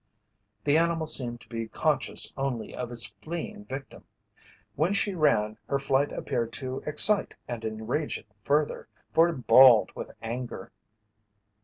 [0.63, 4.03] The animal seemed to be conscious only of its fleeing victim.
[4.73, 9.91] When she ran, her flight appeared to excite and enrage it further, for it bawled
[9.95, 10.71] with anger.